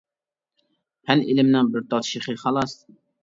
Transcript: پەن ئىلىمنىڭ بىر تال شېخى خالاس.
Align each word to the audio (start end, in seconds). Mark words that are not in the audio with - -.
پەن 1.09 1.21
ئىلىمنىڭ 1.33 1.69
بىر 1.75 1.85
تال 1.91 2.07
شېخى 2.09 2.35
خالاس. 2.47 2.77